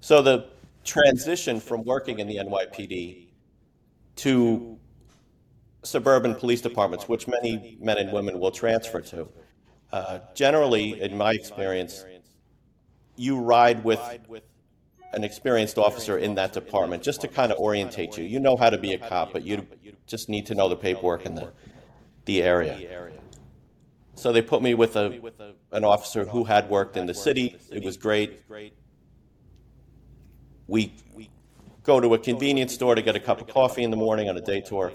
So 0.00 0.22
the 0.22 0.48
transition 0.84 1.60
from 1.60 1.84
working 1.84 2.18
in 2.18 2.28
the 2.28 2.36
NYPD 2.36 3.26
to 4.16 4.78
suburban 5.82 6.34
police 6.34 6.60
departments, 6.60 7.08
which 7.08 7.28
many 7.28 7.76
men 7.80 7.98
and 7.98 8.12
women 8.12 8.38
will 8.38 8.50
transfer 8.50 9.00
to, 9.00 9.28
uh, 9.92 10.18
generally, 10.34 11.00
in 11.00 11.16
my 11.16 11.32
experience, 11.32 12.04
you 13.16 13.38
ride 13.38 13.84
with 13.84 14.00
an 15.12 15.24
experienced 15.24 15.78
officer 15.78 16.18
in 16.18 16.34
that 16.34 16.52
department 16.52 17.02
just 17.02 17.20
to 17.22 17.28
kind 17.28 17.52
of 17.52 17.58
orientate 17.58 18.18
you. 18.18 18.24
You 18.24 18.40
know 18.40 18.56
how 18.56 18.70
to 18.70 18.78
be 18.78 18.92
a 18.92 18.98
cop, 18.98 19.32
but 19.32 19.44
you 19.44 19.66
just 20.06 20.28
need 20.28 20.46
to 20.46 20.54
know 20.54 20.68
the 20.68 20.76
paperwork 20.76 21.24
in 21.24 21.34
the, 21.34 21.52
the 22.26 22.42
area. 22.42 23.10
So 24.14 24.32
they 24.32 24.42
put 24.42 24.62
me 24.62 24.74
with 24.74 24.96
a, 24.96 25.20
an 25.72 25.84
officer 25.84 26.24
who 26.24 26.44
had 26.44 26.68
worked 26.68 26.96
in 26.96 27.06
the 27.06 27.14
city. 27.14 27.56
It 27.70 27.84
was 27.84 27.96
great. 27.96 28.42
We 30.66 30.92
go 31.82 32.00
to 32.00 32.14
a 32.14 32.18
convenience 32.18 32.74
store 32.74 32.94
to 32.94 33.02
get 33.02 33.14
a 33.14 33.20
cup 33.20 33.40
of 33.40 33.46
coffee 33.46 33.84
in 33.84 33.90
the 33.90 33.96
morning 33.96 34.28
on 34.28 34.36
a 34.36 34.40
day 34.40 34.60
tour. 34.60 34.92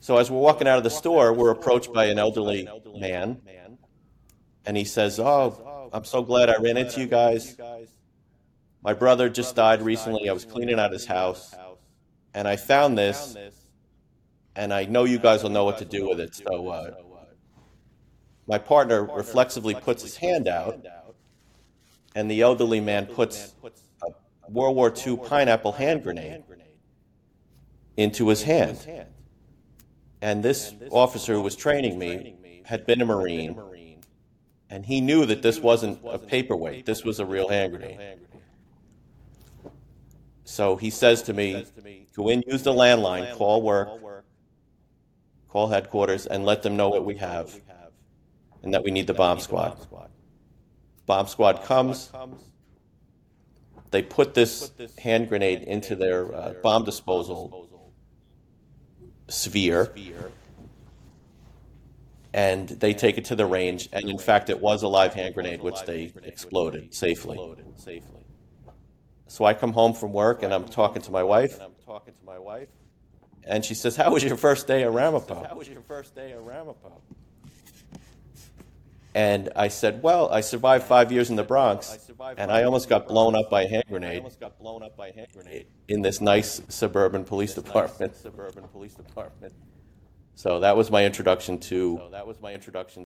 So 0.00 0.18
as 0.18 0.30
we're 0.30 0.38
walking 0.38 0.68
out 0.68 0.78
of 0.78 0.84
the 0.84 0.90
store, 0.90 1.32
we're 1.32 1.50
approached 1.50 1.92
by 1.92 2.04
an 2.06 2.18
elderly 2.18 2.68
man, 2.98 3.40
and 4.64 4.76
he 4.76 4.84
says, 4.84 5.18
"Oh, 5.18 5.90
I'm 5.92 6.04
so 6.04 6.22
glad 6.22 6.50
I 6.50 6.56
ran 6.56 6.76
into 6.76 7.00
you 7.00 7.06
guys. 7.06 7.56
My 8.82 8.94
brother 8.94 9.28
just 9.28 9.56
died 9.56 9.82
recently. 9.82 10.28
I 10.28 10.32
was 10.32 10.44
cleaning 10.44 10.78
out 10.78 10.92
his 10.92 11.06
house, 11.06 11.54
and 12.34 12.46
I 12.46 12.56
found 12.56 12.96
this, 12.96 13.36
and 14.54 14.72
I 14.72 14.84
know 14.84 15.04
you 15.04 15.18
guys 15.18 15.42
will 15.42 15.50
know 15.50 15.64
what 15.64 15.78
to 15.78 15.84
do 15.84 16.08
with 16.08 16.20
it. 16.20 16.34
So, 16.34 16.68
uh, 16.68 16.90
my 18.46 18.58
partner 18.58 19.04
reflexively 19.04 19.74
puts 19.74 20.02
his 20.02 20.16
hand 20.16 20.46
out, 20.46 20.86
and 22.14 22.30
the 22.30 22.42
elderly 22.42 22.80
man 22.80 23.06
puts 23.06 23.54
World 24.48 24.76
War 24.76 24.92
II 25.06 25.16
pineapple 25.18 25.72
hand 25.72 26.02
grenade 26.02 26.42
into 27.96 28.28
his 28.28 28.42
hand. 28.42 28.78
And 30.20 30.42
this 30.42 30.74
officer 30.90 31.34
who 31.34 31.42
was 31.42 31.56
training 31.56 31.98
me 31.98 32.62
had 32.64 32.86
been 32.86 33.00
a 33.00 33.06
Marine, 33.06 33.58
and 34.70 34.84
he 34.84 35.00
knew 35.00 35.26
that 35.26 35.42
this 35.42 35.58
wasn't 35.58 36.00
a 36.04 36.18
paperweight, 36.18 36.86
this 36.86 37.04
was 37.04 37.20
a 37.20 37.26
real 37.26 37.48
hand 37.48 37.72
grenade. 37.72 38.18
So 40.44 40.76
he 40.76 40.90
says 40.90 41.22
to 41.24 41.34
me, 41.34 41.64
go 42.16 42.28
in, 42.28 42.42
use 42.46 42.62
the 42.62 42.72
landline, 42.72 43.34
call 43.34 43.62
work, 43.62 43.88
call 45.48 45.68
headquarters, 45.68 46.26
and 46.26 46.44
let 46.44 46.62
them 46.62 46.76
know 46.76 46.88
what 46.88 47.04
we 47.04 47.16
have 47.16 47.54
and 48.62 48.74
that 48.74 48.82
we 48.82 48.90
need 48.90 49.06
the 49.06 49.14
bomb 49.14 49.40
squad. 49.40 49.78
Bomb 51.06 51.26
squad 51.26 51.62
comes. 51.64 52.10
They 53.90 54.02
put 54.02 54.34
this 54.34 54.70
hand 54.98 55.28
grenade 55.28 55.62
into 55.62 55.96
their 55.96 56.34
uh, 56.34 56.54
bomb 56.62 56.84
disposal 56.84 57.68
sphere 59.28 59.92
and 62.34 62.68
they 62.68 62.94
take 62.94 63.18
it 63.18 63.26
to 63.26 63.36
the 63.36 63.46
range. 63.46 63.88
And 63.92 64.08
in 64.08 64.18
fact, 64.18 64.50
it 64.50 64.60
was 64.60 64.82
a 64.82 64.88
live 64.88 65.14
hand 65.14 65.34
grenade, 65.34 65.62
which 65.62 65.82
they 65.84 66.12
exploded 66.22 66.94
safely. 66.94 67.38
So 69.26 69.44
I 69.44 69.54
come 69.54 69.72
home 69.72 69.94
from 69.94 70.12
work 70.12 70.42
and 70.42 70.52
I'm 70.52 70.64
talking 70.64 71.02
to 71.02 71.10
my 71.10 71.22
wife. 71.22 71.58
And 73.44 73.64
she 73.64 73.74
says, 73.74 73.96
"How 73.96 74.12
was 74.12 74.22
your 74.22 74.36
first 74.36 74.66
day 74.66 74.82
at 74.82 74.92
Ramapo?" 74.92 75.42
How 75.42 75.56
was 75.56 75.68
your 75.68 75.80
first 75.82 76.14
day 76.14 76.32
at 76.32 76.42
Ramapo? 76.42 77.00
And 79.14 79.50
I 79.56 79.68
said, 79.68 80.02
"Well, 80.02 80.28
I 80.30 80.42
survived 80.42 80.84
five 80.84 81.10
years 81.10 81.30
in 81.30 81.36
the 81.36 81.42
Bronx, 81.42 81.98
and 82.36 82.50
I 82.50 82.62
almost 82.62 82.88
got 82.88 83.08
blown 83.08 83.34
up 83.34 83.50
by 83.50 83.62
a 83.62 83.68
hand 83.68 83.84
grenade 83.88 85.66
in 85.88 86.02
this 86.02 86.20
nice 86.20 86.60
suburban 86.68 87.24
police 87.24 87.54
department." 87.54 88.14
Suburban 88.16 88.68
police 88.68 88.94
department. 88.94 89.54
So 90.34 90.60
that 90.60 90.76
was 90.76 90.90
my 90.90 91.04
introduction 91.04 91.58
to. 91.58 91.96
So 91.96 92.10
that 92.10 92.26
was 92.26 92.40
my 92.40 92.54
introduction. 92.54 93.06